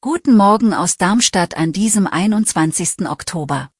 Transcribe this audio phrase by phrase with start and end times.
[0.00, 3.08] Guten Morgen aus Darmstadt an diesem 21.
[3.08, 3.70] Oktober.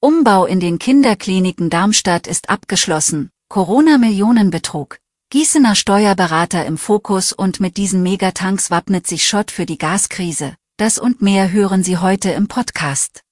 [0.00, 8.02] Umbau in den Kinderkliniken Darmstadt ist abgeschlossen, Corona-Millionenbetrug, Gießener Steuerberater im Fokus und mit diesen
[8.02, 10.56] Megatanks wappnet sich Schott für die Gaskrise.
[10.78, 13.25] Das und mehr hören Sie heute im Podcast.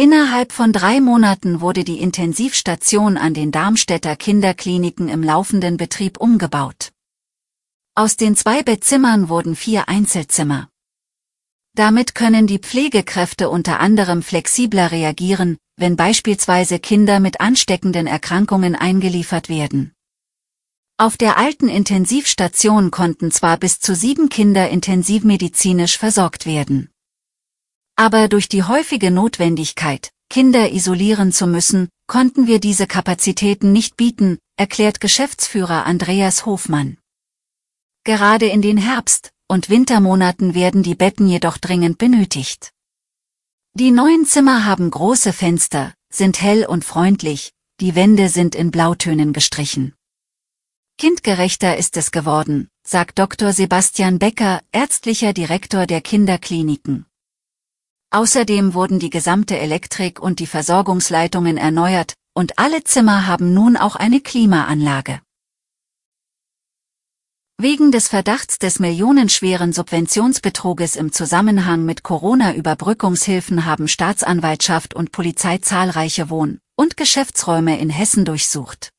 [0.00, 6.92] Innerhalb von drei Monaten wurde die Intensivstation an den Darmstädter Kinderkliniken im laufenden Betrieb umgebaut.
[7.94, 10.70] Aus den zwei Bettzimmern wurden vier Einzelzimmer.
[11.74, 19.50] Damit können die Pflegekräfte unter anderem flexibler reagieren, wenn beispielsweise Kinder mit ansteckenden Erkrankungen eingeliefert
[19.50, 19.92] werden.
[20.96, 26.89] Auf der alten Intensivstation konnten zwar bis zu sieben Kinder intensivmedizinisch versorgt werden.
[28.00, 34.38] Aber durch die häufige Notwendigkeit, Kinder isolieren zu müssen, konnten wir diese Kapazitäten nicht bieten,
[34.56, 36.96] erklärt Geschäftsführer Andreas Hofmann.
[38.04, 42.70] Gerade in den Herbst- und Wintermonaten werden die Betten jedoch dringend benötigt.
[43.74, 49.34] Die neuen Zimmer haben große Fenster, sind hell und freundlich, die Wände sind in Blautönen
[49.34, 49.94] gestrichen.
[50.96, 53.52] Kindgerechter ist es geworden, sagt Dr.
[53.52, 57.04] Sebastian Becker, ärztlicher Direktor der Kinderkliniken.
[58.12, 63.94] Außerdem wurden die gesamte Elektrik und die Versorgungsleitungen erneuert, und alle Zimmer haben nun auch
[63.94, 65.20] eine Klimaanlage.
[67.56, 76.30] Wegen des Verdachts des millionenschweren Subventionsbetruges im Zusammenhang mit Corona-Überbrückungshilfen haben Staatsanwaltschaft und Polizei zahlreiche
[76.30, 78.90] Wohn- und Geschäftsräume in Hessen durchsucht.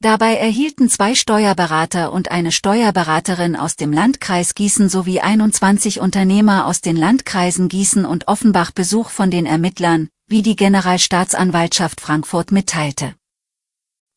[0.00, 6.82] Dabei erhielten zwei Steuerberater und eine Steuerberaterin aus dem Landkreis Gießen sowie 21 Unternehmer aus
[6.82, 13.14] den Landkreisen Gießen und Offenbach Besuch von den Ermittlern, wie die Generalstaatsanwaltschaft Frankfurt mitteilte.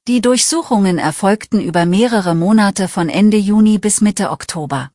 [0.07, 4.91] Die Durchsuchungen erfolgten über mehrere Monate von Ende Juni bis Mitte Oktober.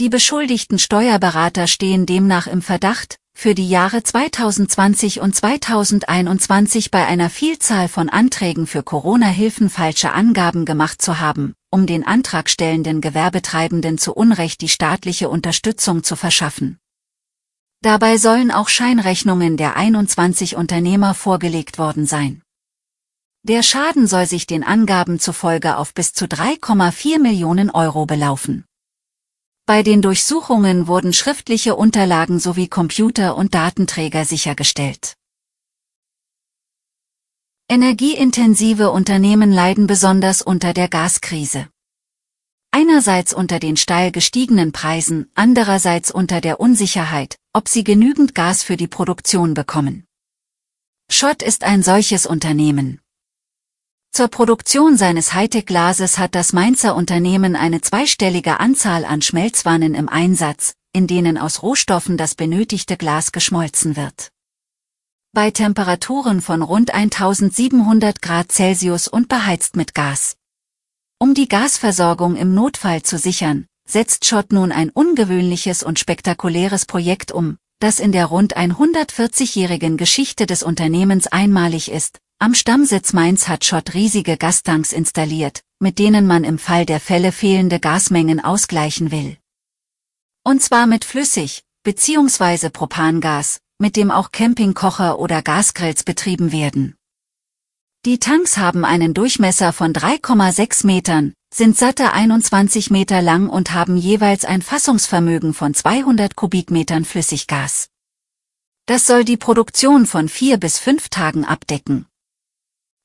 [0.00, 7.30] Die beschuldigten Steuerberater stehen demnach im Verdacht, für die Jahre 2020 und 2021 bei einer
[7.30, 14.12] Vielzahl von Anträgen für Corona-Hilfen falsche Angaben gemacht zu haben, um den antragstellenden Gewerbetreibenden zu
[14.12, 16.78] Unrecht die staatliche Unterstützung zu verschaffen.
[17.80, 22.42] Dabei sollen auch Scheinrechnungen der 21 Unternehmer vorgelegt worden sein.
[23.42, 28.66] Der Schaden soll sich den Angaben zufolge auf bis zu 3,4 Millionen Euro belaufen.
[29.70, 35.14] Bei den Durchsuchungen wurden schriftliche Unterlagen sowie Computer und Datenträger sichergestellt.
[37.68, 41.68] Energieintensive Unternehmen leiden besonders unter der Gaskrise.
[42.72, 48.76] Einerseits unter den steil gestiegenen Preisen, andererseits unter der Unsicherheit, ob sie genügend Gas für
[48.76, 50.04] die Produktion bekommen.
[51.08, 53.00] Schott ist ein solches Unternehmen.
[54.12, 60.74] Zur Produktion seines Hightech-Glases hat das Mainzer Unternehmen eine zweistellige Anzahl an Schmelzwannen im Einsatz,
[60.92, 64.30] in denen aus Rohstoffen das benötigte Glas geschmolzen wird.
[65.32, 70.36] Bei Temperaturen von rund 1700 Grad Celsius und beheizt mit Gas.
[71.20, 77.30] Um die Gasversorgung im Notfall zu sichern, setzt Schott nun ein ungewöhnliches und spektakuläres Projekt
[77.30, 83.66] um, das in der rund 140-jährigen Geschichte des Unternehmens einmalig ist, am Stammsitz Mainz hat
[83.66, 89.36] Schott riesige Gastanks installiert, mit denen man im Fall der Fälle fehlende Gasmengen ausgleichen will.
[90.42, 92.70] Und zwar mit Flüssig, bzw.
[92.70, 96.96] Propangas, mit dem auch Campingkocher oder Gasgrills betrieben werden.
[98.06, 103.98] Die Tanks haben einen Durchmesser von 3,6 Metern, sind satte 21 Meter lang und haben
[103.98, 107.90] jeweils ein Fassungsvermögen von 200 Kubikmetern Flüssiggas.
[108.86, 112.06] Das soll die Produktion von vier bis fünf Tagen abdecken.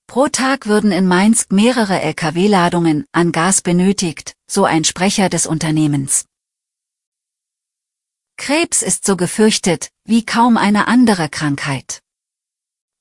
[0.08, 6.26] Pro Tag würden in Mainz mehrere Lkw-Ladungen an Gas benötigt, so ein Sprecher des Unternehmens.
[8.38, 12.02] Krebs ist so gefürchtet, wie kaum eine andere Krankheit.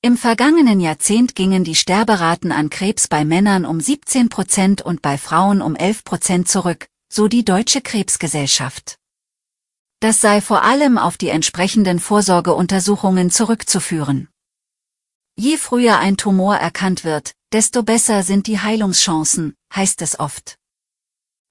[0.00, 5.18] Im vergangenen Jahrzehnt gingen die Sterberaten an Krebs bei Männern um 17 Prozent und bei
[5.18, 8.96] Frauen um 11 Prozent zurück, so die Deutsche Krebsgesellschaft.
[10.00, 14.28] Das sei vor allem auf die entsprechenden Vorsorgeuntersuchungen zurückzuführen.
[15.36, 20.58] Je früher ein Tumor erkannt wird, desto besser sind die Heilungschancen, heißt es oft.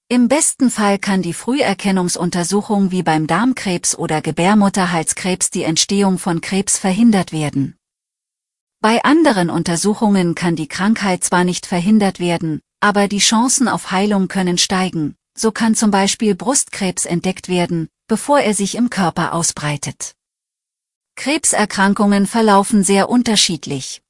[0.08, 6.78] Im besten Fall kann die Früherkennungsuntersuchung wie beim Darmkrebs oder Gebärmutterhalskrebs die Entstehung von Krebs
[6.78, 7.76] verhindert werden.
[8.80, 14.28] Bei anderen Untersuchungen kann die Krankheit zwar nicht verhindert werden, aber die Chancen auf Heilung
[14.28, 20.16] können steigen, so kann zum Beispiel Brustkrebs entdeckt werden, bevor er sich im Körper ausbreitet.
[21.16, 24.02] Krebserkrankungen verlaufen sehr unterschiedlich.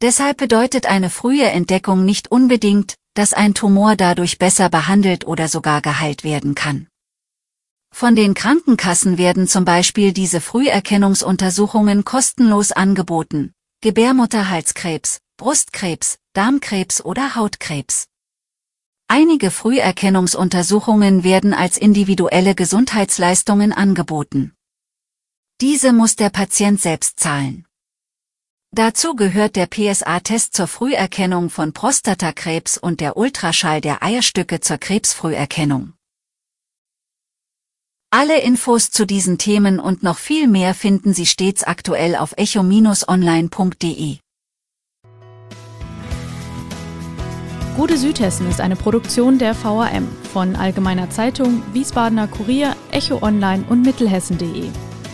[0.00, 5.82] Deshalb bedeutet eine frühe Entdeckung nicht unbedingt, dass ein Tumor dadurch besser behandelt oder sogar
[5.82, 6.86] geheilt werden kann.
[7.92, 13.52] Von den Krankenkassen werden zum Beispiel diese Früherkennungsuntersuchungen kostenlos angeboten.
[13.80, 18.06] Gebärmutterhalskrebs, Brustkrebs, Darmkrebs oder Hautkrebs.
[19.08, 24.52] Einige Früherkennungsuntersuchungen werden als individuelle Gesundheitsleistungen angeboten.
[25.60, 27.66] Diese muss der Patient selbst zahlen.
[28.70, 35.94] Dazu gehört der PSA-Test zur Früherkennung von Prostatakrebs und der Ultraschall der Eierstücke zur Krebsfrüherkennung.
[38.10, 44.18] Alle Infos zu diesen Themen und noch viel mehr finden Sie stets aktuell auf echo-online.de.
[47.76, 53.82] Gute Südhessen ist eine Produktion der VAM von Allgemeiner Zeitung, Wiesbadener Kurier, Echo Online und
[53.82, 54.70] Mittelhessen.de.